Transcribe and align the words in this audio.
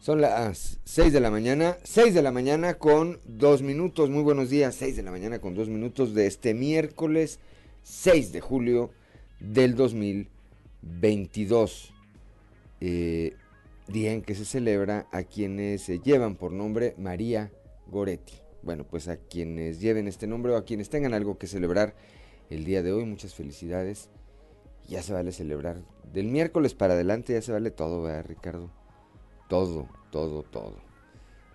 Son 0.00 0.20
las 0.22 0.80
6 0.84 1.12
de 1.12 1.20
la 1.20 1.30
mañana, 1.30 1.76
6 1.82 2.14
de 2.14 2.22
la 2.22 2.32
mañana 2.32 2.78
con 2.78 3.20
2 3.26 3.60
minutos. 3.60 4.08
Muy 4.08 4.22
buenos 4.22 4.48
días, 4.48 4.74
6 4.76 4.96
de 4.96 5.02
la 5.02 5.10
mañana 5.10 5.40
con 5.40 5.54
2 5.54 5.68
minutos 5.68 6.14
de 6.14 6.26
este 6.26 6.54
miércoles 6.54 7.38
6 7.82 8.32
de 8.32 8.40
julio 8.40 8.92
del 9.40 9.74
2022. 9.74 11.92
Eh, 12.80 13.34
día 13.88 14.12
en 14.12 14.22
que 14.22 14.34
se 14.34 14.46
celebra 14.46 15.06
a 15.12 15.24
quienes 15.24 15.82
se 15.82 15.98
llevan 15.98 16.36
por 16.36 16.52
nombre 16.52 16.94
María 16.96 17.52
Goretti. 17.86 18.38
Bueno, 18.62 18.84
pues 18.84 19.06
a 19.08 19.18
quienes 19.18 19.82
lleven 19.82 20.08
este 20.08 20.26
nombre 20.26 20.52
o 20.52 20.56
a 20.56 20.64
quienes 20.64 20.88
tengan 20.88 21.12
algo 21.12 21.36
que 21.36 21.46
celebrar 21.46 21.94
el 22.48 22.64
día 22.64 22.82
de 22.82 22.92
hoy, 22.92 23.04
muchas 23.04 23.34
felicidades. 23.34 24.08
Ya 24.88 25.02
se 25.02 25.12
vale 25.12 25.32
celebrar. 25.32 25.82
Del 26.10 26.28
miércoles 26.28 26.72
para 26.72 26.94
adelante 26.94 27.34
ya 27.34 27.42
se 27.42 27.52
vale 27.52 27.70
todo, 27.70 28.04
¿verdad, 28.04 28.24
Ricardo? 28.26 28.79
Todo, 29.50 29.88
todo, 30.12 30.44
todo. 30.44 30.76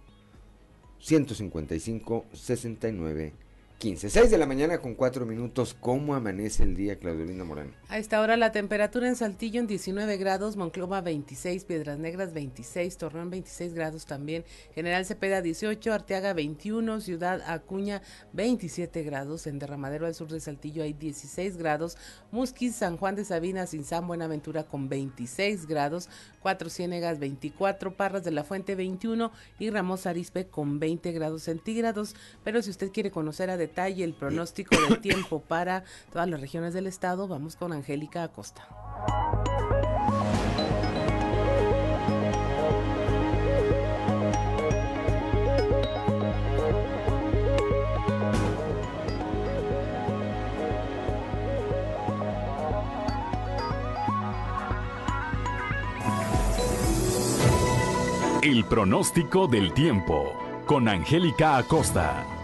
155 0.99 2.25
69 2.33 3.33
15. 3.79 4.09
6 4.09 4.29
de 4.29 4.37
la 4.37 4.45
mañana 4.45 4.79
con 4.79 4.93
4 4.93 5.25
minutos. 5.25 5.73
¿Cómo 5.79 6.13
amanece 6.13 6.63
el 6.63 6.75
día, 6.75 6.99
Claudelina 6.99 7.45
Morán? 7.45 7.73
A 7.87 7.97
esta 7.97 8.19
hora 8.19 8.35
la 8.35 8.51
temperatura 8.51 9.07
en 9.07 9.15
Saltillo 9.15 9.61
en 9.61 9.67
19 9.67 10.17
grados, 10.17 10.57
Monclova 10.57 10.99
26, 10.99 11.63
Piedras 11.63 11.97
Negras 11.97 12.33
26, 12.33 12.97
Torreón 12.97 13.29
26 13.29 13.73
grados 13.73 14.05
también, 14.05 14.43
General 14.75 15.05
Cepeda 15.05 15.41
18, 15.41 15.93
Arteaga 15.93 16.33
21, 16.33 16.99
Ciudad 16.99 17.41
Acuña 17.47 18.01
27 18.33 19.01
grados, 19.03 19.47
en 19.47 19.59
Derramadero 19.59 20.07
al 20.07 20.13
sur 20.13 20.27
de 20.27 20.41
Saltillo 20.41 20.83
hay 20.83 20.91
16 20.91 21.55
grados, 21.55 21.95
Musquis, 22.33 22.75
San 22.75 22.97
Juan 22.97 23.15
de 23.15 23.23
Sabina, 23.23 23.65
San 23.65 24.07
Buenaventura 24.07 24.63
con 24.63 24.89
26 24.89 25.67
grados, 25.67 26.09
Cuatro 26.41 26.69
Ciénegas 26.69 27.17
24, 27.17 27.95
Parras 27.95 28.25
de 28.25 28.31
la 28.31 28.43
Fuente 28.43 28.75
21 28.75 29.31
y 29.57 29.69
Ramos 29.69 30.05
Arispe 30.05 30.47
con 30.47 30.79
20 30.79 31.13
grados 31.13 31.43
centígrados. 31.43 32.15
Pero 32.43 32.61
si 32.61 32.71
usted 32.71 32.91
quiere 32.91 33.11
conocer 33.11 33.49
a 33.49 33.55
detalle 33.57 33.68
el 33.77 34.13
pronóstico 34.13 34.75
del 34.81 34.99
tiempo 34.99 35.41
para 35.41 35.83
todas 36.11 36.27
las 36.27 36.41
regiones 36.41 36.73
del 36.73 36.87
estado, 36.87 37.27
vamos 37.27 37.55
con 37.55 37.71
Angélica 37.71 38.23
Acosta. 38.23 38.67
El 58.41 58.65
pronóstico 58.65 59.47
del 59.47 59.73
tiempo 59.73 60.33
con 60.65 60.87
Angélica 60.87 61.57
Acosta. 61.57 62.38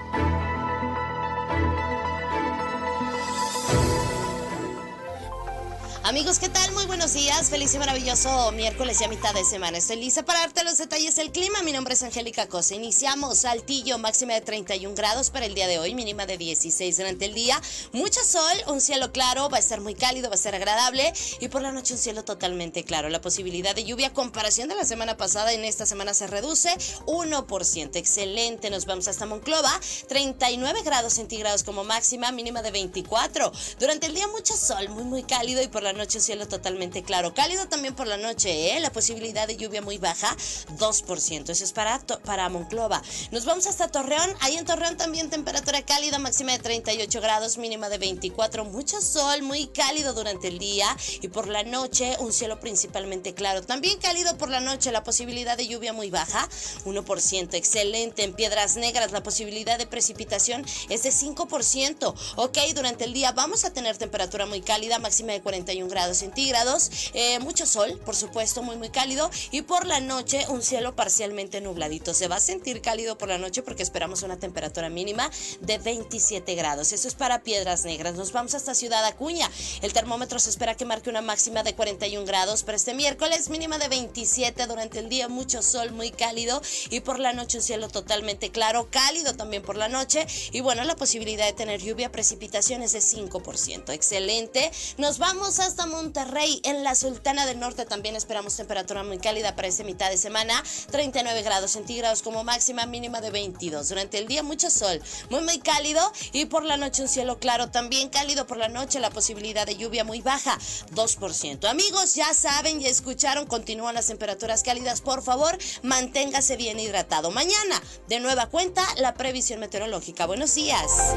Amigos, 6.16 6.40
¿qué 6.40 6.48
tal? 6.48 6.72
Muy 6.72 6.86
buenos 6.86 7.12
días. 7.12 7.50
Feliz 7.50 7.76
y 7.76 7.78
maravilloso 7.78 8.54
miércoles 8.54 9.02
y 9.02 9.04
a 9.04 9.10
mitad 9.10 9.34
de 9.34 9.44
semana. 9.44 9.80
Estoy 9.80 9.98
lista 9.98 10.24
para 10.24 10.40
darte 10.40 10.64
los 10.64 10.78
detalles 10.78 11.18
del 11.18 11.30
clima. 11.34 11.62
Mi 11.64 11.74
nombre 11.74 11.94
es 11.94 12.04
Angélica 12.04 12.48
Cosa. 12.48 12.74
Iniciamos 12.74 13.40
Saltillo, 13.40 13.98
máxima 13.98 14.34
de 14.34 14.40
31 14.40 14.96
grados 14.96 15.30
para 15.30 15.46
el 15.46 15.54
día 15.54 15.68
de 15.68 15.78
hoy, 15.78 15.94
mínima 15.94 16.26
de 16.26 16.38
16 16.38 16.96
durante 16.96 17.26
el 17.26 17.34
día. 17.34 17.62
Mucho 17.92 18.24
sol, 18.24 18.58
un 18.68 18.80
cielo 18.80 19.12
claro, 19.12 19.50
va 19.50 19.58
a 19.58 19.60
estar 19.60 19.82
muy 19.82 19.94
cálido, 19.94 20.30
va 20.30 20.36
a 20.36 20.38
ser 20.38 20.56
agradable. 20.56 21.12
Y 21.42 21.50
por 21.50 21.62
la 21.62 21.74
noche 21.74 21.96
un 21.96 22.00
cielo 22.00 22.24
totalmente 22.24 22.86
claro. 22.86 23.10
La 23.10 23.20
posibilidad 23.20 23.76
de 23.76 23.84
lluvia, 23.84 24.14
comparación 24.14 24.70
de 24.70 24.76
la 24.76 24.86
semana 24.86 25.18
pasada, 25.18 25.52
en 25.52 25.66
esta 25.66 25.86
semana 25.86 26.14
se 26.14 26.28
reduce 26.28 26.70
1%. 27.08 27.96
Excelente. 27.98 28.70
Nos 28.70 28.86
vamos 28.86 29.10
hasta 29.10 29.26
Monclova, 29.26 29.82
39 30.08 30.82
grados 30.84 31.12
centígrados 31.12 31.66
como 31.66 31.84
máxima, 31.84 32.32
mínima 32.32 32.62
de 32.62 32.72
24. 32.72 33.52
Durante 33.82 34.08
el 34.08 34.16
día 34.16 34.30
mucho 34.30 34.56
sol, 34.56 34.88
muy, 34.88 35.04
muy 35.04 35.24
cálido 35.24 35.62
y 35.62 35.68
por 35.68 35.84
la 35.84 35.92
noche 35.92 36.05
un 36.14 36.22
cielo 36.22 36.48
totalmente 36.48 37.02
claro. 37.04 37.34
Cálido 37.34 37.68
también 37.68 37.96
por 37.96 38.08
la 38.08 38.18
noche, 38.18 38.76
¿eh? 38.76 38.80
La 38.80 38.92
posibilidad 38.92 39.48
de 39.48 39.58
lluvia 39.58 39.82
muy 39.82 39.98
baja, 39.98 40.36
2%. 40.78 41.50
Eso 41.50 41.64
es 41.64 41.74
para, 41.74 42.00
para 42.00 42.48
Monclova. 42.50 43.02
Nos 43.32 43.46
vamos 43.46 43.66
hasta 43.66 43.88
Torreón. 43.88 44.30
Ahí 44.42 44.56
en 44.56 44.66
Torreón 44.66 44.98
también 44.98 45.30
temperatura 45.30 45.82
cálida, 45.82 46.20
máxima 46.20 46.52
de 46.52 46.60
38 46.60 47.22
grados, 47.22 47.58
mínima 47.58 47.90
de 47.90 47.98
24. 47.98 48.66
Mucho 48.66 49.02
sol, 49.02 49.42
muy 49.42 49.68
cálido 49.68 50.14
durante 50.14 50.48
el 50.48 50.60
día. 50.60 50.96
Y 51.22 51.28
por 51.30 51.48
la 51.48 51.64
noche, 51.64 52.16
un 52.20 52.32
cielo 52.32 52.60
principalmente 52.60 53.34
claro. 53.34 53.64
También 53.64 53.98
cálido 54.00 54.38
por 54.38 54.50
la 54.50 54.60
noche, 54.60 54.92
la 54.92 55.04
posibilidad 55.04 55.58
de 55.58 55.68
lluvia 55.68 55.92
muy 55.92 56.12
baja, 56.12 56.48
1%. 56.86 57.54
Excelente. 57.56 58.24
En 58.24 58.34
Piedras 58.34 58.76
Negras, 58.76 59.12
la 59.12 59.24
posibilidad 59.24 59.80
de 59.80 59.88
precipitación 59.88 60.64
es 60.90 61.04
de 61.04 61.10
5%. 61.10 62.14
Ok, 62.36 62.58
durante 62.76 63.06
el 63.06 63.14
día 63.14 63.32
vamos 63.32 63.66
a 63.66 63.74
tener 63.74 63.98
temperatura 63.98 64.46
muy 64.46 64.62
cálida, 64.62 65.00
máxima 65.00 65.34
de 65.34 65.42
41 65.42 65.90
grados 65.90 65.95
grados 65.96 66.18
centígrados. 66.18 66.92
Eh, 67.14 67.40
mucho 67.40 67.66
sol, 67.66 67.98
por 68.04 68.18
supuesto, 68.18 68.62
muy, 68.62 68.76
muy 68.76 68.90
cálido. 68.90 69.32
Y 69.52 69.62
por 69.62 69.88
la 69.88 70.02
noche, 70.02 70.46
un 70.50 70.62
cielo 70.62 70.94
parcialmente 70.94 71.62
nubladito. 71.62 72.14
Se 72.14 72.28
va 72.28 72.36
a 72.36 72.40
sentir 72.42 72.82
cálido 72.82 73.18
por 73.18 73.30
la 73.30 73.38
noche 73.38 73.64
porque 73.64 73.82
esperamos 73.82 74.22
una 74.22 74.38
temperatura 74.38 74.90
mínima 74.90 75.32
de 75.62 75.78
27 75.78 76.54
grados. 76.56 76.92
Eso 76.92 77.08
es 77.08 77.16
para 77.16 77.44
Piedras 77.44 77.86
Negras. 77.86 78.16
Nos 78.16 78.34
vamos 78.34 78.56
hasta 78.56 78.76
Ciudad 78.76 79.06
Acuña. 79.06 79.50
El 79.82 79.94
termómetro 79.94 80.38
se 80.40 80.50
espera 80.50 80.76
que 80.76 80.84
marque 80.84 81.10
una 81.10 81.22
máxima 81.22 81.64
de 81.64 81.76
41 81.76 82.26
grados 82.26 82.64
para 82.64 82.76
este 82.76 82.94
miércoles, 82.94 83.50
mínima 83.50 83.78
de 83.78 83.88
27 83.88 84.68
durante 84.68 85.00
el 85.00 85.08
día, 85.08 85.30
mucho 85.30 85.62
sol, 85.62 85.94
muy 85.94 86.12
cálido. 86.12 86.62
Y 86.90 87.00
por 87.00 87.20
la 87.20 87.32
noche, 87.32 87.60
un 87.60 87.64
cielo 87.64 87.88
totalmente 87.88 88.52
claro, 88.52 88.90
cálido 88.92 89.34
también 89.36 89.64
por 89.64 89.78
la 89.78 89.88
noche. 89.88 90.28
Y 90.52 90.60
bueno, 90.60 90.84
la 90.84 90.98
posibilidad 90.98 91.46
de 91.46 91.54
tener 91.54 91.82
lluvia, 91.82 92.12
precipitaciones 92.12 92.92
de 92.92 93.00
5%. 93.00 93.94
Excelente. 93.94 94.72
Nos 94.98 95.20
vamos 95.20 95.60
hasta 95.60 95.75
Monterrey, 95.86 96.62
en 96.64 96.84
la 96.84 96.96
Sultana 96.96 97.46
del 97.46 97.60
Norte. 97.60 97.86
También 97.86 98.16
esperamos 98.16 98.56
temperatura 98.56 99.04
muy 99.04 99.18
cálida 99.18 99.56
para 99.56 99.68
esta 99.68 99.84
mitad 99.84 100.10
de 100.10 100.18
semana. 100.18 100.64
39 100.92 101.42
grados 101.42 101.72
centígrados 101.72 102.22
como 102.22 102.44
máxima, 102.46 102.86
mínima 102.86 103.20
de 103.20 103.32
22. 103.32 103.90
Durante 103.90 104.18
el 104.18 104.28
día, 104.28 104.42
mucho 104.42 104.72
sol, 104.72 105.02
muy, 105.30 105.42
muy 105.42 105.60
cálido. 105.60 106.02
Y 106.32 106.46
por 106.46 106.64
la 106.64 106.78
noche, 106.78 107.02
un 107.02 107.10
cielo 107.10 107.38
claro, 107.40 107.70
también 107.70 108.10
cálido 108.10 108.48
por 108.48 108.58
la 108.58 108.70
noche. 108.70 109.00
La 109.00 109.10
posibilidad 109.10 109.66
de 109.66 109.76
lluvia 109.76 110.06
muy 110.06 110.22
baja, 110.22 110.58
2%. 110.94 111.68
Amigos, 111.70 112.16
ya 112.16 112.34
saben, 112.34 112.82
y 112.82 112.86
escucharon, 112.86 113.46
continúan 113.46 113.96
las 113.96 114.08
temperaturas 114.08 114.64
cálidas. 114.64 115.02
Por 115.02 115.22
favor, 115.22 115.58
manténgase 115.84 116.56
bien 116.56 116.80
hidratado. 116.80 117.32
Mañana, 117.32 117.82
de 118.08 118.20
nueva 118.22 118.48
cuenta, 118.48 118.86
la 118.98 119.14
previsión 119.14 119.60
meteorológica. 119.60 120.26
Buenos 120.26 120.56
días. 120.56 121.16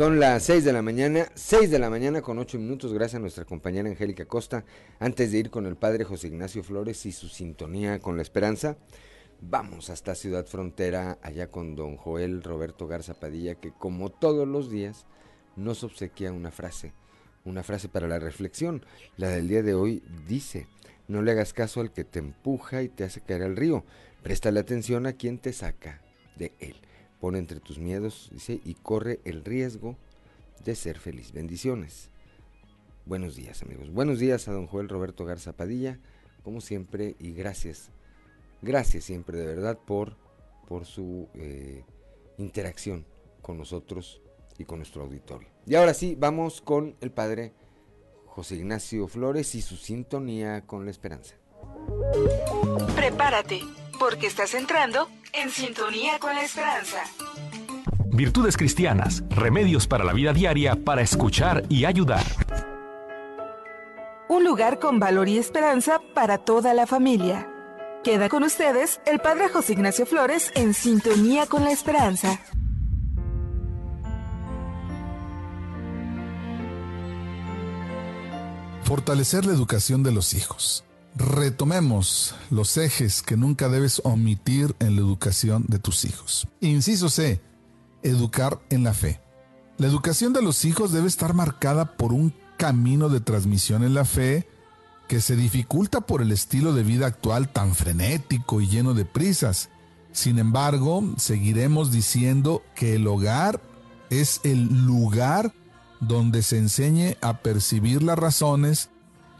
Son 0.00 0.18
las 0.18 0.44
6 0.44 0.64
de 0.64 0.72
la 0.72 0.80
mañana, 0.80 1.30
6 1.34 1.70
de 1.70 1.78
la 1.78 1.90
mañana 1.90 2.22
con 2.22 2.38
8 2.38 2.58
minutos, 2.58 2.94
gracias 2.94 3.16
a 3.16 3.20
nuestra 3.20 3.44
compañera 3.44 3.90
Angélica 3.90 4.24
Costa. 4.24 4.64
Antes 4.98 5.30
de 5.30 5.36
ir 5.36 5.50
con 5.50 5.66
el 5.66 5.76
padre 5.76 6.04
José 6.04 6.28
Ignacio 6.28 6.64
Flores 6.64 7.04
y 7.04 7.12
su 7.12 7.28
sintonía 7.28 7.98
con 7.98 8.16
la 8.16 8.22
esperanza, 8.22 8.78
vamos 9.42 9.90
hasta 9.90 10.14
Ciudad 10.14 10.46
Frontera, 10.46 11.18
allá 11.20 11.50
con 11.50 11.76
don 11.76 11.98
Joel 11.98 12.42
Roberto 12.42 12.86
Garza 12.86 13.12
Padilla, 13.12 13.56
que 13.56 13.72
como 13.72 14.08
todos 14.08 14.48
los 14.48 14.70
días 14.70 15.04
nos 15.54 15.84
obsequia 15.84 16.32
una 16.32 16.50
frase, 16.50 16.94
una 17.44 17.62
frase 17.62 17.90
para 17.90 18.08
la 18.08 18.18
reflexión. 18.18 18.82
La 19.18 19.28
del 19.28 19.48
día 19.48 19.62
de 19.62 19.74
hoy 19.74 20.02
dice, 20.26 20.66
no 21.08 21.20
le 21.20 21.32
hagas 21.32 21.52
caso 21.52 21.82
al 21.82 21.92
que 21.92 22.04
te 22.04 22.20
empuja 22.20 22.82
y 22.82 22.88
te 22.88 23.04
hace 23.04 23.20
caer 23.20 23.42
al 23.42 23.54
río, 23.54 23.84
préstale 24.22 24.60
atención 24.60 25.04
a 25.04 25.12
quien 25.12 25.38
te 25.38 25.52
saca 25.52 26.00
de 26.36 26.54
él. 26.58 26.76
Pone 27.20 27.38
entre 27.38 27.60
tus 27.60 27.78
miedos, 27.78 28.30
dice, 28.32 28.60
y 28.64 28.74
corre 28.74 29.20
el 29.24 29.44
riesgo 29.44 29.96
de 30.64 30.74
ser 30.74 30.98
feliz. 30.98 31.32
Bendiciones. 31.32 32.10
Buenos 33.04 33.36
días, 33.36 33.62
amigos. 33.62 33.90
Buenos 33.92 34.18
días 34.18 34.48
a 34.48 34.52
don 34.52 34.66
Joel 34.66 34.88
Roberto 34.88 35.24
Garza 35.24 35.52
Padilla, 35.52 35.98
como 36.42 36.60
siempre, 36.60 37.16
y 37.18 37.32
gracias. 37.32 37.90
Gracias 38.62 39.04
siempre, 39.04 39.38
de 39.38 39.46
verdad, 39.46 39.78
por, 39.78 40.16
por 40.68 40.84
su 40.86 41.28
eh, 41.34 41.84
interacción 42.38 43.04
con 43.42 43.58
nosotros 43.58 44.20
y 44.58 44.64
con 44.64 44.78
nuestro 44.78 45.02
auditorio. 45.02 45.48
Y 45.66 45.74
ahora 45.74 45.94
sí, 45.94 46.16
vamos 46.18 46.60
con 46.60 46.96
el 47.00 47.10
padre 47.10 47.52
José 48.26 48.56
Ignacio 48.56 49.08
Flores 49.08 49.54
y 49.54 49.62
su 49.62 49.76
sintonía 49.76 50.66
con 50.66 50.84
la 50.84 50.90
esperanza. 50.90 51.34
Prepárate, 52.94 53.60
porque 54.00 54.26
estás 54.26 54.54
entrando 54.54 55.10
en 55.34 55.50
sintonía 55.50 56.18
con 56.18 56.34
la 56.34 56.42
esperanza. 56.42 57.04
Virtudes 58.06 58.56
cristianas, 58.56 59.22
remedios 59.28 59.86
para 59.86 60.04
la 60.04 60.14
vida 60.14 60.32
diaria 60.32 60.74
para 60.74 61.02
escuchar 61.02 61.64
y 61.68 61.84
ayudar. 61.84 62.24
Un 64.28 64.44
lugar 64.44 64.78
con 64.78 64.98
valor 64.98 65.28
y 65.28 65.36
esperanza 65.36 66.00
para 66.14 66.38
toda 66.38 66.72
la 66.72 66.86
familia. 66.86 67.46
Queda 68.02 68.30
con 68.30 68.42
ustedes 68.42 69.02
el 69.04 69.18
Padre 69.18 69.50
José 69.50 69.74
Ignacio 69.74 70.06
Flores 70.06 70.50
en 70.54 70.72
sintonía 70.72 71.44
con 71.44 71.62
la 71.62 71.70
esperanza. 71.70 72.40
Fortalecer 78.84 79.44
la 79.44 79.52
educación 79.52 80.02
de 80.02 80.12
los 80.12 80.32
hijos. 80.32 80.84
Retomemos 81.16 82.36
los 82.50 82.76
ejes 82.76 83.22
que 83.22 83.36
nunca 83.36 83.68
debes 83.68 84.00
omitir 84.04 84.76
en 84.78 84.94
la 84.94 85.00
educación 85.00 85.64
de 85.68 85.78
tus 85.78 86.04
hijos. 86.04 86.46
Inciso 86.60 87.08
C. 87.08 87.40
Educar 88.02 88.60
en 88.70 88.84
la 88.84 88.94
fe. 88.94 89.20
La 89.76 89.86
educación 89.86 90.32
de 90.32 90.42
los 90.42 90.64
hijos 90.64 90.92
debe 90.92 91.08
estar 91.08 91.34
marcada 91.34 91.96
por 91.96 92.12
un 92.12 92.32
camino 92.56 93.08
de 93.08 93.20
transmisión 93.20 93.82
en 93.82 93.94
la 93.94 94.04
fe 94.04 94.48
que 95.08 95.20
se 95.20 95.34
dificulta 95.34 96.02
por 96.02 96.22
el 96.22 96.30
estilo 96.30 96.72
de 96.72 96.84
vida 96.84 97.06
actual 97.06 97.48
tan 97.48 97.74
frenético 97.74 98.60
y 98.60 98.68
lleno 98.68 98.94
de 98.94 99.04
prisas. 99.04 99.68
Sin 100.12 100.38
embargo, 100.38 101.02
seguiremos 101.16 101.90
diciendo 101.90 102.62
que 102.74 102.94
el 102.94 103.06
hogar 103.06 103.60
es 104.10 104.40
el 104.44 104.84
lugar 104.86 105.52
donde 105.98 106.42
se 106.42 106.58
enseñe 106.58 107.16
a 107.20 107.38
percibir 107.38 108.02
las 108.02 108.18
razones 108.18 108.90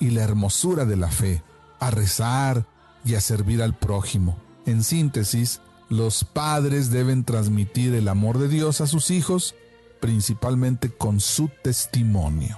y 0.01 0.11
la 0.11 0.23
hermosura 0.23 0.85
de 0.85 0.97
la 0.97 1.09
fe 1.09 1.43
a 1.81 1.91
rezar 1.91 2.67
y 3.05 3.15
a 3.15 3.21
servir 3.21 3.63
al 3.63 3.77
prójimo. 3.77 4.39
En 4.67 4.85
síntesis, 4.85 5.61
los 5.89 6.23
padres 6.25 6.91
deben 6.91 7.25
transmitir 7.25 7.95
el 7.95 8.09
amor 8.09 8.39
de 8.39 8.49
Dios 8.49 8.81
a 8.81 8.87
sus 8.87 9.11
hijos, 9.11 9.55
principalmente 9.99 10.91
con 10.91 11.21
su 11.21 11.51
testimonio. 11.63 12.57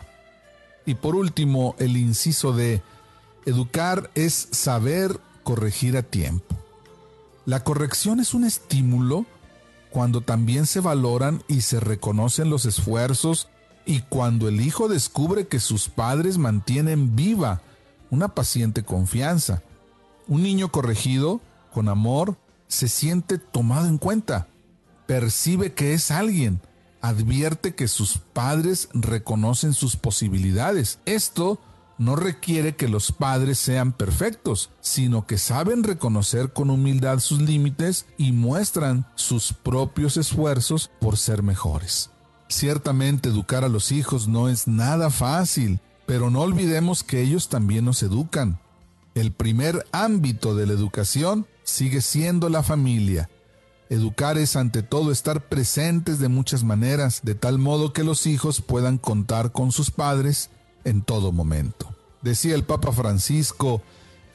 Y 0.85 0.97
por 0.97 1.15
último, 1.15 1.75
el 1.79 1.97
inciso 1.97 2.53
de 2.53 2.83
educar 3.47 4.11
es 4.15 4.49
saber 4.51 5.19
corregir 5.45 5.97
a 5.97 6.03
tiempo. 6.03 6.57
La 7.47 7.65
corrección 7.65 8.21
es 8.21 8.35
un 8.35 8.45
estímulo 8.45 9.27
cuando 9.91 10.21
también 10.21 10.67
se 10.67 10.81
valoran 10.81 11.43
y 11.49 11.63
se 11.63 11.81
reconocen 11.81 12.51
los 12.51 12.67
esfuerzos 12.67 13.49
y 13.85 14.01
cuando 14.01 14.49
el 14.49 14.61
hijo 14.61 14.89
descubre 14.89 15.47
que 15.49 15.61
sus 15.61 15.89
padres 15.89 16.39
mantienen 16.39 17.17
viva 17.17 17.61
una 18.12 18.29
paciente 18.29 18.85
confianza. 18.85 19.62
Un 20.29 20.43
niño 20.43 20.70
corregido, 20.70 21.41
con 21.73 21.88
amor, 21.88 22.37
se 22.69 22.88
siente 22.88 23.38
tomado 23.38 23.88
en 23.88 23.97
cuenta, 23.97 24.49
percibe 25.06 25.73
que 25.73 25.94
es 25.94 26.11
alguien, 26.11 26.61
advierte 27.00 27.75
que 27.75 27.88
sus 27.88 28.19
padres 28.19 28.91
reconocen 28.93 29.73
sus 29.73 29.97
posibilidades. 29.97 31.00
Esto 31.06 31.59
no 31.97 32.14
requiere 32.14 32.76
que 32.76 32.87
los 32.87 33.12
padres 33.12 33.59
sean 33.59 33.93
perfectos, 33.93 34.70
sino 34.82 35.26
que 35.26 35.38
saben 35.38 35.82
reconocer 35.82 36.53
con 36.53 36.69
humildad 36.69 37.19
sus 37.19 37.41
límites 37.41 38.05
y 38.19 38.32
muestran 38.32 39.06
sus 39.14 39.55
propios 39.55 40.19
esfuerzos 40.19 40.91
por 41.00 41.17
ser 41.17 41.43
mejores. 41.43 42.11
Ciertamente 42.49 43.31
educar 43.31 43.64
a 43.64 43.70
los 43.70 43.91
hijos 43.91 44.29
no 44.29 44.50
es 44.50 44.69
nada 44.69 45.09
fácil, 45.09 45.81
pero 46.12 46.29
no 46.29 46.43
olvidemos 46.43 47.04
que 47.04 47.23
ellos 47.23 47.49
también 47.49 47.87
nos 47.87 48.02
educan. 48.02 48.59
El 49.14 49.33
primer 49.33 49.87
ámbito 49.92 50.54
de 50.54 50.66
la 50.66 50.75
educación 50.75 51.47
sigue 51.62 52.02
siendo 52.02 52.50
la 52.50 52.62
familia. 52.62 53.31
Educar 53.88 54.37
es 54.37 54.54
ante 54.54 54.83
todo 54.83 55.11
estar 55.11 55.49
presentes 55.49 56.19
de 56.19 56.28
muchas 56.28 56.64
maneras, 56.64 57.21
de 57.23 57.35
tal 57.35 57.57
modo 57.57 57.95
que 57.95 58.04
los 58.04 58.26
hijos 58.26 58.61
puedan 58.61 58.99
contar 58.99 59.52
con 59.52 59.73
sus 59.73 59.90
padres 59.90 60.50
en 60.85 61.00
todo 61.00 61.33
momento. 61.33 61.97
Decía 62.21 62.57
el 62.57 62.64
Papa 62.64 62.92
Francisco 62.92 63.81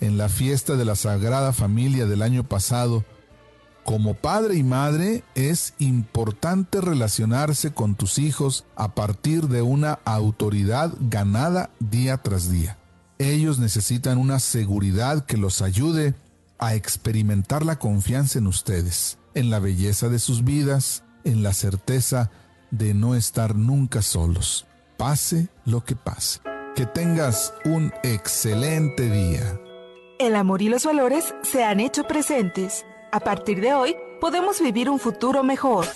en 0.01 0.17
la 0.17 0.29
fiesta 0.29 0.77
de 0.77 0.86
la 0.86 0.96
Sagrada 0.96 1.53
Familia 1.53 2.07
del 2.07 2.24
año 2.24 2.43
pasado, 2.43 3.05
como 3.88 4.15
padre 4.15 4.58
y 4.58 4.63
madre 4.63 5.24
es 5.34 5.74
importante 5.79 6.82
relacionarse 6.82 7.72
con 7.72 7.96
tus 7.96 8.20
hijos 8.20 8.65
a 8.75 8.94
partir 8.94 9.48
de 9.48 9.62
una 9.62 10.00
autoridad 10.03 10.91
ganada 11.00 11.70
día 11.79 12.17
tras 12.17 12.51
día. 12.51 12.77
Ellos 13.17 13.60
necesitan 13.60 14.17
una 14.17 14.39
seguridad 14.39 15.25
que 15.25 15.38
los 15.38 15.62
ayude 15.62 16.15
a 16.60 16.75
experimentar 16.75 17.65
la 17.65 17.79
confianza 17.79 18.39
en 18.39 18.48
ustedes, 18.48 19.20
en 19.36 19.50
la 19.50 19.60
belleza 19.60 20.10
de 20.10 20.20
sus 20.20 20.44
vidas, 20.44 21.03
en 21.24 21.41
la 21.41 21.53
certeza 21.53 22.29
de 22.72 22.94
no 22.94 23.15
estar 23.15 23.56
nunca 23.56 24.01
solos, 24.01 24.67
pase 24.98 25.48
lo 25.63 25.86
que 25.86 25.96
pase. 25.96 26.41
Que 26.75 26.86
tengas 26.86 27.53
un 27.63 27.94
excelente 28.03 29.10
día. 29.10 29.62
El 30.20 30.36
amor 30.36 30.62
y 30.62 30.67
los 30.67 30.84
valores 30.84 31.34
se 31.41 31.63
han 31.63 31.79
hecho 31.79 32.03
presentes. 32.03 32.86
A 33.17 33.19
partir 33.19 33.62
de 33.62 33.74
hoy, 33.74 33.95
podemos 34.21 34.62
vivir 34.62 34.91
un 34.91 35.00
futuro 35.00 35.41
mejor. 35.41 35.88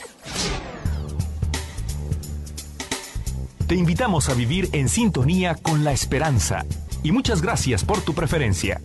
Te 3.68 3.76
invitamos 3.76 4.28
a 4.28 4.34
vivir 4.34 4.70
en 4.72 4.90
sintonía 4.90 5.54
con 5.54 5.84
la 5.84 5.92
esperanza 5.92 6.66
y 7.04 7.12
muchas 7.12 7.44
gracias 7.44 7.86
por 7.86 8.02
tu 8.02 8.16
preferencia. 8.16 8.82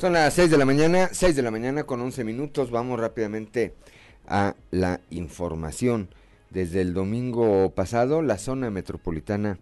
Son 0.00 0.12
las 0.12 0.34
6 0.34 0.52
de 0.52 0.58
la 0.58 0.64
mañana, 0.64 1.08
6 1.10 1.34
de 1.34 1.42
la 1.42 1.50
mañana 1.50 1.82
con 1.82 2.00
11 2.00 2.22
minutos. 2.22 2.70
Vamos 2.70 3.00
rápidamente 3.00 3.74
a 4.28 4.54
la 4.70 5.00
información. 5.10 6.10
Desde 6.50 6.80
el 6.80 6.94
domingo 6.94 7.70
pasado, 7.74 8.22
la 8.22 8.38
zona 8.38 8.70
metropolitana 8.70 9.58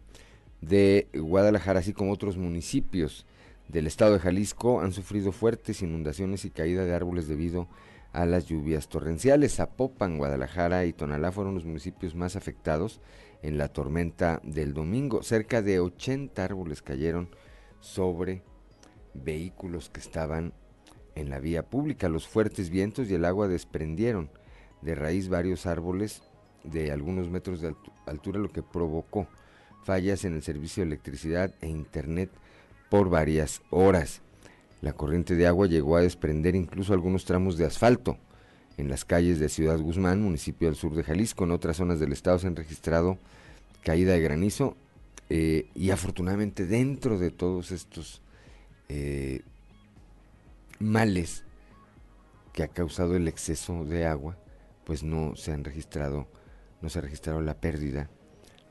de 0.69 1.09
Guadalajara, 1.15 1.81
así 1.81 1.93
como 1.93 2.13
otros 2.13 2.37
municipios 2.37 3.27
del 3.69 3.87
estado 3.87 4.15
de 4.15 4.19
Jalisco, 4.21 4.81
han 4.81 4.93
sufrido 4.93 5.33
fuertes 5.33 5.83
inundaciones 5.83 6.45
y 6.45 6.51
caída 6.51 6.85
de 6.85 6.95
árboles 6.95 7.29
debido 7.29 7.69
a 8.13 8.27
las 8.27 8.47
lluvias 8.47 8.89
torrenciales. 8.89 9.57
Zapopan, 9.57 10.19
Guadalajara 10.19 10.85
y 10.85 10.93
Tonalá 10.93 11.33
fueron 11.33 11.55
los 11.55 11.65
municipios 11.65 12.15
más 12.15 12.37
afectados 12.37 13.01
en 13.43 13.59
la 13.59 13.69
tormenta 13.69 14.41
del 14.45 14.73
domingo. 14.73 15.23
Cerca 15.23 15.63
de 15.63 15.81
80 15.81 16.45
árboles 16.45 16.83
cayeron 16.83 17.29
sobre 17.81 18.43
vehículos 19.13 19.91
que 19.91 20.01
estaban 20.01 20.55
en 21.15 21.31
la 21.31 21.41
vía 21.41 21.69
pública. 21.69 22.09
Los 22.09 22.27
fuertes 22.29 22.71
vientos 22.71 23.11
y 23.11 23.15
el 23.15 23.25
agua 23.25 23.49
desprendieron 23.49 24.31
de 24.81 24.95
raíz 24.95 25.29
varios 25.29 25.67
árboles 25.67 26.23
de 26.63 26.93
algunos 26.93 27.29
metros 27.29 27.61
de 27.61 27.75
altura, 28.07 28.39
lo 28.39 28.51
que 28.51 28.63
provocó 28.63 29.27
fallas 29.85 30.25
en 30.25 30.35
el 30.35 30.43
servicio 30.43 30.83
de 30.83 30.89
electricidad 30.89 31.55
e 31.61 31.69
internet 31.69 32.31
por 32.89 33.11
varias 33.11 33.63
horas. 33.71 34.21
La 34.81 34.93
corriente 34.93 35.35
de 35.35 35.47
agua 35.47 35.67
llegó 35.67 35.97
a 35.97 36.03
desprender 36.03 36.55
incluso 36.55 36.93
algunos 36.93 37.25
tramos 37.25 37.57
de 37.57 37.67
asfalto 37.67 38.19
en 38.77 38.89
las 38.89 39.05
calles 39.05 39.39
de 39.39 39.49
Ciudad 39.49 39.79
Guzmán, 39.79 40.21
municipio 40.23 40.69
del 40.69 40.77
sur 40.77 40.95
de 40.95 41.05
Jalisco. 41.05 41.45
En 41.45 41.53
otras 41.53 41.77
zonas 41.77 42.01
del 42.01 42.13
estado 42.13 42.39
se 42.39 42.47
han 42.47 42.57
registrado 42.57 43.19
caída 43.83 44.13
de 44.13 44.21
granizo 44.21 44.77
eh, 45.31 45.69
y 45.75 45.91
afortunadamente 45.91 46.67
dentro 46.67 47.19
de 47.19 47.31
todos 47.31 47.71
estos 47.71 48.21
eh, 48.89 49.43
males 50.79 51.45
que 52.53 52.63
ha 52.63 52.69
causado 52.69 53.17
el 53.17 53.29
exceso 53.29 53.85
de 53.85 54.07
agua, 54.07 54.37
pues 54.85 55.03
no 55.03 55.35
se 55.37 55.53
han 55.53 55.65
registrado, 55.65 56.27
no 56.83 56.89
se 56.89 56.99
ha 56.99 57.03
registrado 57.03 57.41
la 57.41 57.55
pérdida 57.55 58.09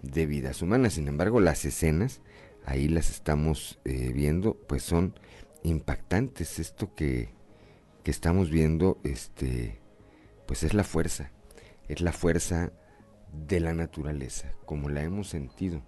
de 0.04 0.28
vidas 0.28 0.62
humanas. 0.62 0.94
Sin 0.94 1.08
embargo, 1.08 1.40
las 1.40 1.66
escenas, 1.66 2.22
ahí 2.66 2.88
las 2.88 3.10
estamos 3.10 3.80
eh, 3.86 4.12
viendo, 4.14 4.54
pues 4.54 4.84
son 4.84 5.16
impactantes. 5.64 6.60
Esto 6.60 6.94
que, 6.94 7.30
que 8.04 8.12
estamos 8.12 8.52
viendo, 8.52 9.00
este, 9.04 9.80
pues 10.46 10.62
es 10.62 10.76
la 10.76 10.84
fuerza, 10.84 11.32
es 11.88 12.02
la 12.02 12.12
fuerza 12.12 12.72
de 13.48 13.60
la 13.60 13.74
naturaleza, 13.74 14.54
como 14.68 14.90
la 14.90 15.02
hemos 15.02 15.30
sentido 15.30 15.82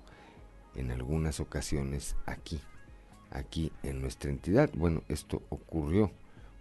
en 0.73 0.89
algunas 0.89 1.39
ocasiones 1.39 2.15
aquí 2.25 2.59
aquí 3.35 3.71
en 3.83 4.01
nuestra 4.01 4.31
entidad. 4.31 4.69
Bueno, 4.73 5.03
esto 5.09 5.43
ocurrió 5.49 6.11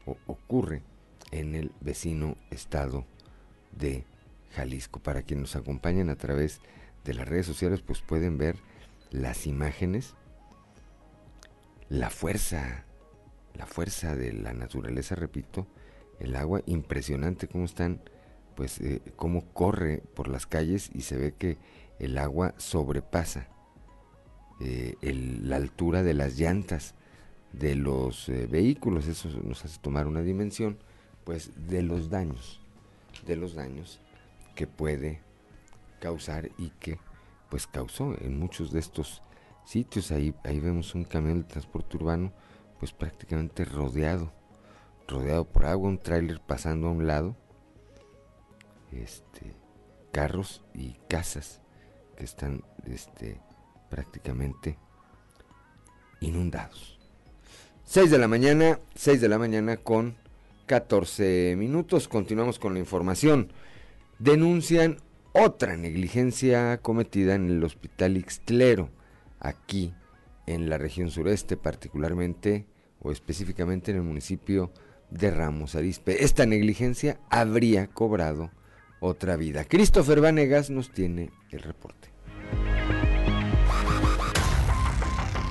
o 0.07 0.17
ocurre 0.27 0.83
en 1.31 1.55
el 1.55 1.73
vecino 1.81 2.37
estado 2.51 3.07
de 3.73 4.05
Jalisco. 4.53 5.01
Para 5.01 5.23
quienes 5.23 5.55
nos 5.55 5.57
acompañan 5.57 6.11
a 6.11 6.17
través 6.17 6.59
de 6.59 6.65
las 7.13 7.29
redes 7.29 7.45
sociales, 7.45 7.83
pues 7.83 8.01
pueden 8.01 8.39
ver 8.39 8.57
las 9.11 9.47
imágenes, 9.47 10.15
la 11.91 12.09
fuerza, 12.09 12.85
la 13.55 13.67
fuerza 13.67 14.17
de 14.17 14.33
la 14.33 14.55
naturaleza, 14.55 15.15
repito, 15.15 15.67
el 16.19 16.37
agua, 16.37 16.63
impresionante 16.67 17.49
cómo 17.49 17.65
están, 17.65 18.01
pues 18.55 18.81
eh, 18.81 19.03
cómo 19.17 19.45
corre 19.53 19.99
por 20.15 20.29
las 20.29 20.47
calles 20.47 20.91
y 20.95 21.03
se 21.03 21.19
ve 21.19 21.35
que 21.37 21.59
el 21.99 22.17
agua 22.17 22.55
sobrepasa 22.57 23.49
eh, 24.61 24.95
la 25.43 25.57
altura 25.57 26.03
de 26.03 26.15
las 26.15 26.39
llantas 26.39 26.95
de 27.53 27.75
los 27.75 28.29
eh, 28.29 28.47
vehículos. 28.47 29.07
Eso 29.07 29.29
nos 29.43 29.65
hace 29.65 29.79
tomar 29.81 30.07
una 30.07 30.23
dimensión, 30.23 30.79
pues, 31.25 31.51
de 31.69 31.83
los 31.83 32.11
daños, 32.11 32.61
de 33.27 33.37
los 33.37 33.55
daños 33.55 34.01
que 34.55 34.67
puede 34.67 35.21
causar 36.05 36.51
y 36.59 36.69
que, 36.79 36.99
pues, 37.49 37.67
causó 37.67 38.15
en 38.21 38.39
muchos 38.39 38.71
de 38.71 38.79
estos 38.79 39.23
sitios. 39.65 40.13
Ahí, 40.13 40.35
ahí 40.45 40.61
vemos 40.61 40.95
un 40.95 41.05
camión 41.05 41.39
de 41.39 41.49
transporte 41.49 41.97
urbano, 41.97 42.31
pues, 42.79 42.93
prácticamente 42.93 43.65
rodeado, 43.65 44.31
rodeado 45.09 45.47
por 45.47 45.65
agua, 45.65 45.89
un 45.89 45.99
tráiler 45.99 46.41
pasando 46.41 46.89
a 46.89 46.91
un 46.91 47.07
lado, 47.07 47.37
este, 48.93 49.57
carros 50.13 50.63
y 50.75 50.93
casas 51.09 51.63
que 52.19 52.25
están, 52.25 52.63
este, 52.85 53.41
prácticamente 53.89 54.77
inundados. 56.21 56.99
6 57.85 58.11
de 58.11 58.19
la 58.19 58.29
mañana, 58.29 58.79
6 58.95 59.23
de 59.23 59.29
la 59.31 59.39
mañana 59.39 59.79
con 59.79 60.17
14 60.67 61.55
minutos. 61.57 62.09
Continuamos 62.09 62.59
con 62.59 62.75
la 62.75 62.81
información. 62.81 63.51
Denuncian 64.19 64.99
otra 65.35 65.77
negligencia 65.77 66.79
cometida 66.79 67.35
en 67.35 67.51
el 67.51 67.65
hospital 67.65 68.17
Ixtlero, 68.17 68.91
aquí 69.41 69.93
en 70.47 70.71
la 70.71 70.79
región 70.79 71.11
sureste, 71.11 71.57
particularmente 71.57 72.67
o 73.01 73.11
específicamente 73.11 73.91
en 73.91 73.99
el 73.99 74.05
municipio 74.05 74.73
de 75.11 75.33
Ramos 75.33 75.75
Arispe. 75.75 76.25
Esta 76.25 76.47
negligencia 76.47 77.19
habría 77.31 77.89
cobrado 77.89 78.53
otra 79.01 79.37
vida. 79.37 79.65
Christopher 79.65 80.21
Vanegas 80.21 80.71
nos 80.71 80.93
tiene 80.93 81.31
el 81.51 81.61
reporte. 81.61 82.14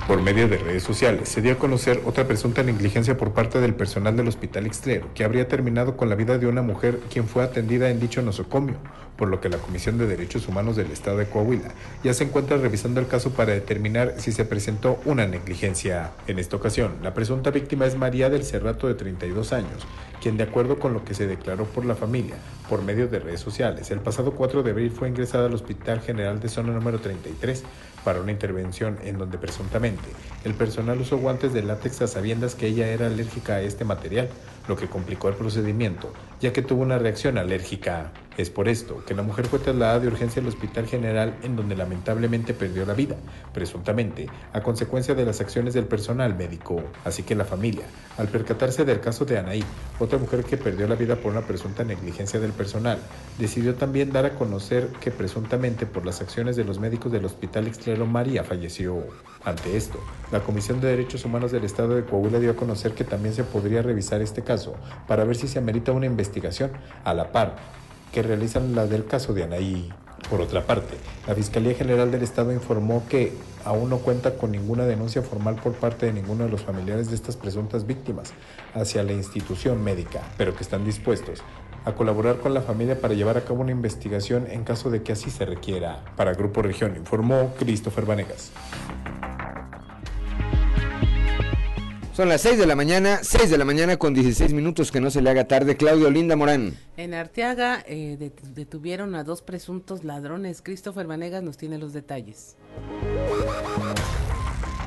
Por 0.06 0.20
medio 0.20 0.48
de 0.48 0.58
redes 0.58 0.82
sociales 0.82 1.30
se 1.30 1.40
dio 1.40 1.54
a 1.54 1.58
conocer 1.58 2.02
otra 2.04 2.26
presunta 2.26 2.62
negligencia 2.62 3.16
por 3.16 3.32
parte 3.32 3.58
del 3.58 3.74
personal 3.74 4.14
del 4.14 4.28
Hospital 4.28 4.66
Ixtlero, 4.66 5.08
que 5.14 5.24
habría 5.24 5.48
terminado 5.48 5.96
con 5.96 6.10
la 6.10 6.14
vida 6.14 6.36
de 6.36 6.46
una 6.46 6.60
mujer 6.60 7.00
quien 7.10 7.26
fue 7.26 7.42
atendida 7.42 7.88
en 7.88 8.00
dicho 8.00 8.20
nosocomio, 8.20 8.74
por 9.16 9.28
lo 9.28 9.40
que 9.40 9.48
la 9.48 9.56
Comisión 9.56 9.96
de 9.96 10.06
Derechos 10.06 10.46
Humanos 10.46 10.76
del 10.76 10.90
Estado 10.90 11.16
de 11.16 11.26
Coahuila 11.26 11.70
ya 12.02 12.12
se 12.12 12.24
encuentra 12.24 12.58
revisando 12.58 13.00
el 13.00 13.06
caso 13.06 13.30
para 13.30 13.54
determinar 13.54 14.16
si 14.18 14.30
se 14.30 14.44
presentó 14.44 15.00
una 15.06 15.26
negligencia. 15.26 16.10
En 16.26 16.38
esta 16.38 16.56
ocasión, 16.56 16.96
la 17.02 17.14
presunta 17.14 17.50
víctima 17.50 17.86
es 17.86 17.96
María 17.96 18.28
del 18.28 18.44
Cerrato 18.44 18.88
de 18.88 18.96
32 18.96 19.54
años, 19.54 19.86
quien 20.24 20.38
de 20.38 20.44
acuerdo 20.44 20.78
con 20.78 20.94
lo 20.94 21.04
que 21.04 21.12
se 21.12 21.26
declaró 21.26 21.66
por 21.66 21.84
la 21.84 21.94
familia 21.94 22.36
por 22.70 22.80
medio 22.80 23.08
de 23.08 23.18
redes 23.18 23.40
sociales, 23.40 23.90
el 23.90 24.00
pasado 24.00 24.32
4 24.32 24.62
de 24.62 24.70
abril 24.70 24.90
fue 24.90 25.06
ingresada 25.06 25.48
al 25.48 25.52
Hospital 25.52 26.00
General 26.00 26.40
de 26.40 26.48
Zona 26.48 26.72
número 26.72 26.98
33 26.98 27.62
para 28.04 28.22
una 28.22 28.32
intervención 28.32 28.96
en 29.04 29.18
donde 29.18 29.36
presuntamente 29.36 30.02
el 30.44 30.54
personal 30.54 30.98
usó 30.98 31.18
guantes 31.18 31.52
de 31.52 31.62
látex 31.62 32.00
a 32.00 32.06
sabiendas 32.06 32.54
que 32.54 32.68
ella 32.68 32.88
era 32.88 33.08
alérgica 33.08 33.56
a 33.56 33.60
este 33.60 33.84
material, 33.84 34.30
lo 34.68 34.76
que 34.76 34.88
complicó 34.88 35.28
el 35.28 35.34
procedimiento, 35.34 36.12
ya 36.40 36.52
que 36.52 36.62
tuvo 36.62 36.82
una 36.82 36.98
reacción 36.98 37.38
alérgica. 37.38 38.12
Es 38.36 38.50
por 38.50 38.66
esto 38.66 39.04
que 39.06 39.14
la 39.14 39.22
mujer 39.22 39.46
fue 39.46 39.60
trasladada 39.60 40.00
de 40.00 40.08
urgencia 40.08 40.42
al 40.42 40.48
Hospital 40.48 40.86
General 40.86 41.38
en 41.44 41.54
donde 41.54 41.76
lamentablemente 41.76 42.52
perdió 42.52 42.84
la 42.84 42.94
vida, 42.94 43.14
presuntamente 43.52 44.26
a 44.52 44.60
consecuencia 44.60 45.14
de 45.14 45.24
las 45.24 45.40
acciones 45.40 45.72
del 45.72 45.84
personal 45.84 46.34
médico. 46.34 46.82
Así 47.04 47.22
que 47.22 47.36
la 47.36 47.44
familia, 47.44 47.84
al 48.18 48.26
percatarse 48.26 48.84
del 48.84 49.00
caso 49.00 49.24
de 49.24 49.38
Anaí, 49.38 49.64
otra 50.00 50.18
mujer 50.18 50.42
que 50.42 50.56
perdió 50.56 50.88
la 50.88 50.96
vida 50.96 51.14
por 51.14 51.30
una 51.30 51.42
presunta 51.42 51.84
negligencia 51.84 52.40
del 52.40 52.52
personal, 52.52 52.98
decidió 53.38 53.76
también 53.76 54.10
dar 54.10 54.26
a 54.26 54.34
conocer 54.34 54.88
que 55.00 55.12
presuntamente 55.12 55.86
por 55.86 56.04
las 56.04 56.20
acciones 56.20 56.56
de 56.56 56.64
los 56.64 56.80
médicos 56.80 57.12
del 57.12 57.24
Hospital 57.24 57.68
Extrero 57.68 58.04
María 58.04 58.42
falleció. 58.42 58.98
Ante 59.44 59.76
esto, 59.76 60.00
la 60.32 60.40
Comisión 60.40 60.80
de 60.80 60.88
Derechos 60.88 61.24
Humanos 61.24 61.52
del 61.52 61.64
Estado 61.64 61.94
de 61.94 62.04
Coahuila 62.04 62.40
dio 62.40 62.52
a 62.52 62.56
conocer 62.56 62.94
que 62.94 63.04
también 63.04 63.34
se 63.34 63.44
podría 63.44 63.82
revisar 63.82 64.22
este 64.22 64.42
caso 64.42 64.53
para 65.06 65.24
ver 65.24 65.36
si 65.36 65.48
se 65.48 65.58
amerita 65.58 65.92
una 65.92 66.06
investigación 66.06 66.72
a 67.04 67.14
la 67.14 67.32
par 67.32 67.56
que 68.12 68.22
realizan 68.22 68.74
la 68.74 68.86
del 68.86 69.06
caso 69.06 69.34
de 69.34 69.44
Anaí. 69.44 69.92
Por 70.30 70.40
otra 70.40 70.64
parte, 70.64 70.94
la 71.26 71.34
Fiscalía 71.34 71.74
General 71.74 72.10
del 72.10 72.22
Estado 72.22 72.52
informó 72.52 73.02
que 73.08 73.32
aún 73.64 73.90
no 73.90 73.98
cuenta 73.98 74.36
con 74.36 74.52
ninguna 74.52 74.86
denuncia 74.86 75.22
formal 75.22 75.56
por 75.56 75.74
parte 75.74 76.06
de 76.06 76.12
ninguno 76.12 76.44
de 76.44 76.50
los 76.50 76.62
familiares 76.62 77.08
de 77.10 77.16
estas 77.16 77.36
presuntas 77.36 77.86
víctimas 77.86 78.32
hacia 78.74 79.02
la 79.02 79.12
institución 79.12 79.82
médica, 79.82 80.22
pero 80.38 80.54
que 80.54 80.62
están 80.62 80.84
dispuestos 80.84 81.42
a 81.84 81.92
colaborar 81.92 82.38
con 82.38 82.54
la 82.54 82.62
familia 82.62 82.98
para 82.98 83.14
llevar 83.14 83.36
a 83.36 83.42
cabo 83.42 83.60
una 83.60 83.72
investigación 83.72 84.46
en 84.50 84.64
caso 84.64 84.90
de 84.90 85.02
que 85.02 85.12
así 85.12 85.30
se 85.30 85.44
requiera. 85.44 86.02
Para 86.16 86.32
Grupo 86.32 86.62
Región 86.62 86.96
informó 86.96 87.52
Christopher 87.58 88.06
Vanegas. 88.06 88.52
Son 92.14 92.28
las 92.28 92.42
6 92.42 92.58
de 92.58 92.66
la 92.66 92.76
mañana, 92.76 93.18
6 93.24 93.50
de 93.50 93.58
la 93.58 93.64
mañana 93.64 93.96
con 93.96 94.14
16 94.14 94.52
minutos, 94.52 94.92
que 94.92 95.00
no 95.00 95.10
se 95.10 95.20
le 95.20 95.30
haga 95.30 95.48
tarde. 95.48 95.76
Claudio 95.76 96.10
Linda 96.10 96.36
Morán. 96.36 96.74
En 96.96 97.12
Arteaga 97.12 97.82
eh, 97.88 98.30
detuvieron 98.54 99.16
a 99.16 99.24
dos 99.24 99.42
presuntos 99.42 100.04
ladrones. 100.04 100.62
Christopher 100.62 101.08
Vanegas 101.08 101.42
nos 101.42 101.56
tiene 101.56 101.76
los 101.76 101.92
detalles. 101.92 102.54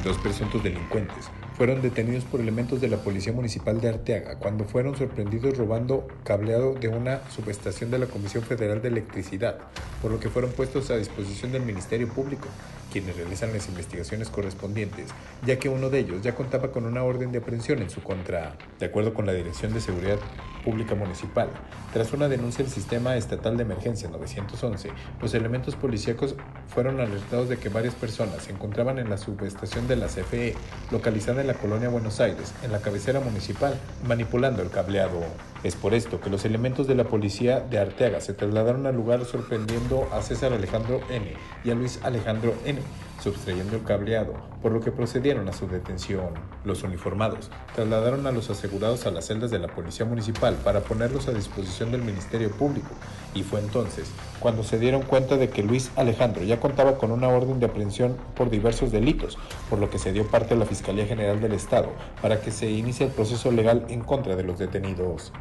Dos 0.06 0.18
presuntos 0.20 0.64
delincuentes 0.64 1.26
fueron 1.58 1.82
detenidos 1.82 2.24
por 2.24 2.40
elementos 2.40 2.80
de 2.80 2.88
la 2.88 2.98
Policía 2.98 3.34
Municipal 3.34 3.82
de 3.82 3.90
Arteaga 3.90 4.40
cuando 4.40 4.64
fueron 4.64 4.96
sorprendidos 4.96 5.58
robando 5.58 6.08
cableado 6.24 6.76
de 6.76 6.88
una 6.88 7.30
subestación 7.30 7.92
de 7.92 8.00
la 8.00 8.06
Comisión 8.06 8.44
Federal 8.44 8.82
de 8.82 8.88
Electricidad, 8.88 9.58
por 10.02 10.12
lo 10.12 10.20
que 10.22 10.30
fueron 10.30 10.52
puestos 10.52 10.92
a 10.92 10.98
disposición 10.98 11.52
del 11.52 11.64
Ministerio 11.64 12.08
Público 12.08 12.48
quienes 12.98 13.16
realizan 13.16 13.54
las 13.54 13.68
investigaciones 13.68 14.28
correspondientes, 14.32 15.12
ya 15.46 15.60
que 15.60 15.70
uno 15.70 15.92
de 15.92 16.00
ellos 16.00 16.24
ya 16.24 16.34
contaba 16.34 16.72
con 16.72 16.84
una 16.84 17.04
orden 17.04 17.32
de 17.32 17.38
aprehensión 17.38 17.80
en 17.84 17.92
su 17.92 18.02
contra. 18.02 18.56
De 18.80 18.88
acuerdo 18.88 19.14
con 19.14 19.28
la 19.28 19.34
Dirección 19.34 19.72
de 19.72 19.82
Seguridad 19.82 20.18
Pública 20.66 20.96
Municipal, 20.96 21.48
tras 21.94 22.12
una 22.14 22.28
denuncia 22.28 22.64
del 22.64 22.74
Sistema 22.74 23.16
Estatal 23.16 23.56
de 23.56 23.62
Emergencia 23.62 24.10
911, 24.10 24.90
los 25.22 25.34
elementos 25.36 25.76
policíacos 25.76 26.34
fueron 26.74 27.00
alertados 27.00 27.50
de 27.50 27.58
que 27.58 27.70
varias 27.70 27.94
personas 27.94 28.46
se 28.46 28.52
encontraban 28.52 28.98
en 28.98 29.12
la 29.12 29.20
subestación 29.20 29.88
de 29.88 29.98
la 29.98 30.08
CFE, 30.08 30.56
localizada 30.90 31.42
en 31.42 31.48
la 31.48 31.54
colonia 31.54 31.90
Buenos 31.90 32.20
Aires, 32.20 32.52
en 32.64 32.72
la 32.72 32.82
cabecera 32.82 33.20
municipal, 33.20 33.80
manipulando 34.08 34.64
el 34.64 34.72
cableado. 34.72 35.22
Es 35.64 35.76
por 35.76 35.94
esto 35.94 36.22
que 36.22 36.30
los 36.30 36.46
elementos 36.46 36.88
de 36.88 36.96
la 36.96 37.06
policía 37.06 37.60
de 37.60 37.80
Arteaga 37.80 38.22
se 38.22 38.34
trasladaron 38.34 38.86
al 38.86 38.96
lugar 38.96 39.26
sorprendiendo 39.26 40.08
a 40.14 40.22
César 40.22 40.54
Alejandro 40.54 41.02
N. 41.10 41.34
y 41.64 41.72
a 41.72 41.76
Luis 41.76 42.00
Alejandro 42.04 42.54
N., 42.66 42.80
sustrayendo 43.22 43.76
el 43.76 43.84
cableado, 43.84 44.34
por 44.62 44.72
lo 44.72 44.80
que 44.80 44.92
procedieron 44.92 45.48
a 45.50 45.54
su 45.54 45.68
detención. 45.68 46.30
Los 46.64 46.84
uniformados 46.84 47.50
trasladaron 47.76 48.28
a 48.28 48.32
los 48.32 48.50
asegurados 48.50 49.06
a 49.06 49.12
las 49.12 49.26
celdas 49.26 49.52
de 49.52 49.60
la 49.60 49.68
Policía 49.68 50.06
Municipal 50.06 50.56
para 50.64 50.82
ponerlos 50.82 51.28
a 51.28 51.34
disposición 51.34 51.92
del 51.92 52.04
Ministerio 52.04 52.52
Público, 52.52 52.90
y 53.34 53.44
fue 53.44 53.60
entonces 53.60 54.12
cuando 54.40 54.64
se 54.64 54.80
dieron 54.80 55.02
cuenta 55.02 55.38
de 55.38 55.50
que 55.50 55.64
Luis 55.64 55.92
Alejandro 55.96 56.44
ya 56.44 56.60
contaba 56.60 56.98
con 56.98 57.12
una 57.12 57.28
orden 57.28 57.60
de 57.60 57.66
aprehensión 57.66 58.16
por 58.36 58.50
diversos 58.50 58.92
delitos, 58.92 59.38
por 59.70 59.80
lo 59.80 59.90
que 59.90 60.00
se 60.00 60.14
dio 60.14 60.28
parte 60.28 60.54
a 60.54 60.58
la 60.58 60.66
Fiscalía 60.66 61.06
General 61.06 61.42
del 61.42 61.54
Estado 61.54 61.90
para 62.22 62.42
que 62.42 62.52
se 62.52 62.70
inicie 62.70 63.08
el 63.08 63.12
proceso 63.12 63.52
legal 63.52 63.86
en 63.90 64.02
contra 64.02 64.36
de 64.36 64.44
los 64.44 64.60
detenidos. 64.60 65.32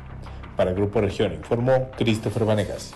Para 0.56 0.72
Grupo 0.72 1.00
Región 1.00 1.34
informó 1.34 1.90
Christopher 1.96 2.44
Vanegas. 2.44 2.94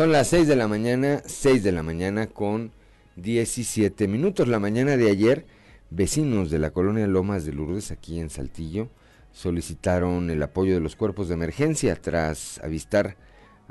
Son 0.00 0.12
las 0.12 0.28
6 0.28 0.48
de 0.48 0.56
la 0.56 0.66
mañana, 0.66 1.20
6 1.26 1.62
de 1.62 1.72
la 1.72 1.82
mañana 1.82 2.26
con 2.26 2.72
17 3.16 4.08
minutos. 4.08 4.48
La 4.48 4.58
mañana 4.58 4.96
de 4.96 5.10
ayer, 5.10 5.44
vecinos 5.90 6.50
de 6.50 6.58
la 6.58 6.70
colonia 6.70 7.06
Lomas 7.06 7.44
de 7.44 7.52
Lourdes, 7.52 7.90
aquí 7.90 8.18
en 8.18 8.30
Saltillo, 8.30 8.88
solicitaron 9.30 10.30
el 10.30 10.42
apoyo 10.42 10.72
de 10.72 10.80
los 10.80 10.96
cuerpos 10.96 11.28
de 11.28 11.34
emergencia 11.34 11.94
tras 11.96 12.60
avistar 12.64 13.18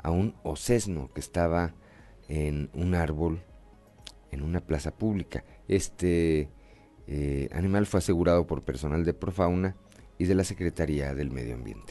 a 0.00 0.12
un 0.12 0.36
ocesno 0.44 1.10
que 1.12 1.18
estaba 1.18 1.74
en 2.28 2.70
un 2.74 2.94
árbol 2.94 3.40
en 4.30 4.42
una 4.44 4.60
plaza 4.60 4.92
pública. 4.92 5.42
Este 5.66 6.48
eh, 7.08 7.48
animal 7.50 7.86
fue 7.86 7.98
asegurado 7.98 8.46
por 8.46 8.62
personal 8.62 9.04
de 9.04 9.14
Profauna 9.14 9.74
y 10.16 10.26
de 10.26 10.36
la 10.36 10.44
Secretaría 10.44 11.12
del 11.12 11.32
Medio 11.32 11.56
Ambiente. 11.56 11.88